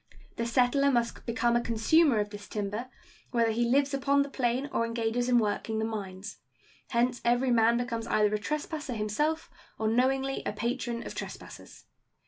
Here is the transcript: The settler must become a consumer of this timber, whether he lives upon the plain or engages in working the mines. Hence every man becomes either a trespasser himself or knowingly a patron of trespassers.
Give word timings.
The 0.37 0.47
settler 0.47 0.89
must 0.91 1.27
become 1.27 1.55
a 1.55 1.61
consumer 1.61 2.19
of 2.19 2.31
this 2.31 2.47
timber, 2.47 2.89
whether 3.29 3.51
he 3.51 3.69
lives 3.69 3.93
upon 3.93 4.23
the 4.23 4.31
plain 4.31 4.67
or 4.73 4.83
engages 4.83 5.29
in 5.29 5.37
working 5.37 5.77
the 5.77 5.85
mines. 5.85 6.39
Hence 6.89 7.21
every 7.23 7.51
man 7.51 7.77
becomes 7.77 8.07
either 8.07 8.33
a 8.33 8.39
trespasser 8.39 8.93
himself 8.93 9.51
or 9.77 9.87
knowingly 9.87 10.41
a 10.43 10.53
patron 10.53 11.05
of 11.05 11.13
trespassers. 11.13 11.85